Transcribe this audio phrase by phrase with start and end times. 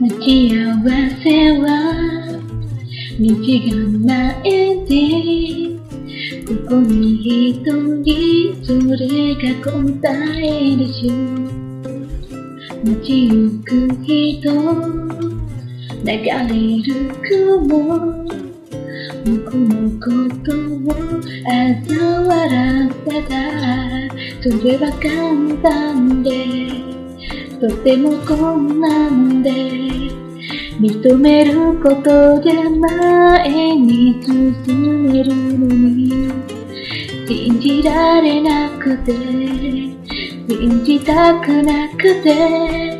[0.00, 0.90] 待ち合わ
[1.22, 1.64] せは
[3.20, 4.46] 道がない
[4.86, 4.92] で
[6.44, 7.62] ここに一
[8.02, 9.72] 人それが答
[10.42, 11.12] えでしょ
[12.84, 13.32] 街行
[13.64, 13.70] く
[14.02, 14.50] 人
[16.02, 16.42] 流れ
[16.82, 16.88] る
[17.22, 17.64] 雲
[19.24, 20.06] 僕のこ
[20.44, 20.92] とを
[21.44, 21.94] 嘲
[22.26, 23.32] 笑ってた
[24.42, 26.93] それは簡単で
[27.66, 29.50] とても困難で
[30.78, 36.30] 認めることで前に進めるのに
[37.26, 39.12] 信じられなくて
[40.46, 42.98] 信じたくなくて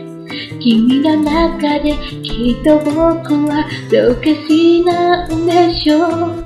[0.60, 6.44] 君の中できっと僕はどうかしなんでしょう。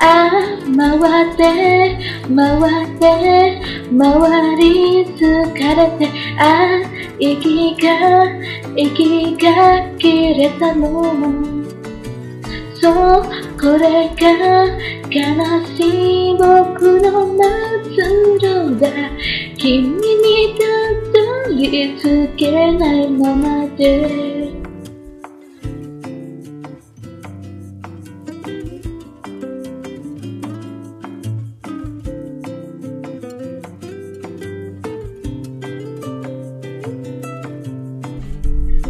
[0.00, 0.30] あ、
[0.76, 1.98] 回って、
[2.34, 3.60] 回って、
[3.98, 6.82] 回り疲れて、あ、
[7.18, 8.24] 息が、
[8.76, 11.58] 息が切れたの。
[12.80, 13.24] そう、
[13.60, 14.66] これが
[15.10, 18.88] 悲しい僕の末路だ。
[19.56, 20.62] 君にた
[21.12, 24.27] どり着けないままで。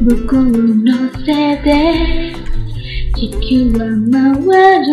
[0.00, 2.32] 僕のせいで
[3.16, 3.78] 地球は
[4.12, 4.92] 回る。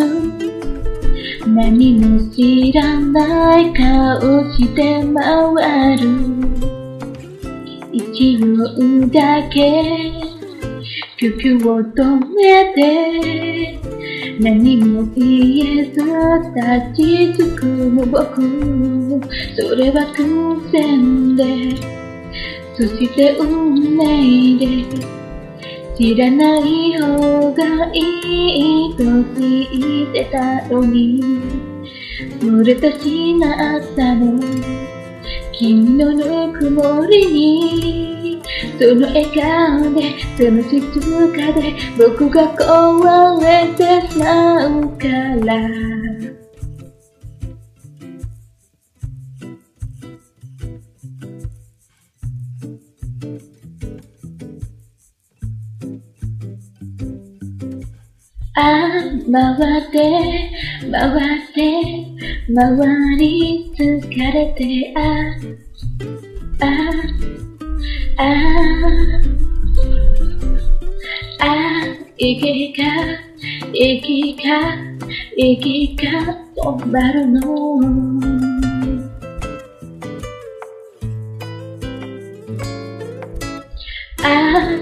[1.46, 4.20] 何も知らない顔
[4.54, 6.02] して回る。
[7.92, 8.46] 一秒
[9.08, 9.60] だけ
[11.20, 11.96] 呼吸を止
[12.34, 13.78] めて
[14.40, 17.64] 何も言えず立ちつく
[18.10, 18.42] 僕。
[19.56, 21.42] それは偶然で
[22.76, 25.16] そして運命で
[25.96, 31.22] 知らない方がいいと聞いてたのに
[32.42, 34.38] 俺たちなったの
[35.52, 38.42] 君のぬくもりに
[38.78, 40.80] その笑顔でその静
[41.32, 45.08] かで僕が壊れてしまうか
[45.46, 46.45] ら。
[58.58, 58.92] ああ、
[59.30, 59.42] 回
[59.82, 59.96] って、
[60.90, 61.02] 回
[61.38, 61.58] って、
[62.54, 65.00] 回り疲れて、あ
[66.60, 68.30] あ、ああ、ああ、
[71.40, 71.84] ああ、
[72.16, 72.82] 息が、
[73.74, 74.48] 息が、
[75.36, 76.06] 息が
[76.56, 78.55] 止まるの。
[84.28, 84.28] あ、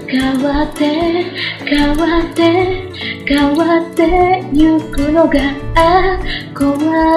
[0.07, 1.23] 変わって、
[1.65, 2.89] 変わって、
[3.27, 5.39] 変わってゆくのが、
[5.75, 6.17] あ、
[6.57, 6.73] 怖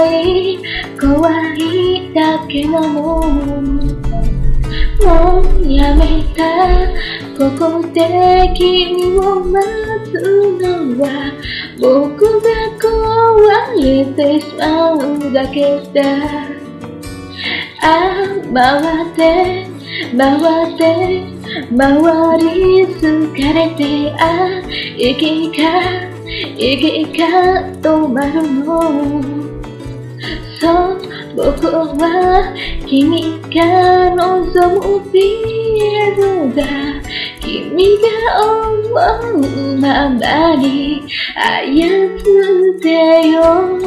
[0.06, 0.58] い、
[1.00, 2.80] 怖いだけの。
[5.00, 6.44] もうやめた、
[7.38, 9.66] ここで君を待
[10.12, 10.20] つ
[10.60, 11.32] のは、
[11.80, 12.88] 僕が壊
[13.80, 16.02] れてしまうだけだ。
[17.80, 19.66] あ、回って、
[20.14, 21.37] 回って、
[21.76, 24.62] 回り疲れて、ああ、
[24.96, 25.80] 息が、
[26.56, 29.22] 息が止まるの。
[30.60, 31.00] そう、
[31.36, 32.52] 僕は
[32.86, 36.64] 君が望むビールだ。
[37.40, 38.06] 君が
[38.42, 38.90] 思
[39.30, 41.02] うままに
[41.34, 42.08] 操
[42.76, 43.77] ってよ。